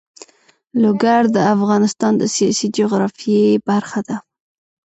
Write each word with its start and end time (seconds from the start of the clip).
لوگر 0.81 1.21
د 1.35 1.37
افغانستان 1.55 2.13
د 2.17 2.23
سیاسي 2.35 2.67
جغرافیه 2.77 3.61
برخه 3.69 3.99
ده. 4.07 4.17